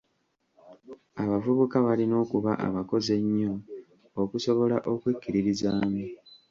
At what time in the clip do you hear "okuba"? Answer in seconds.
2.23-2.51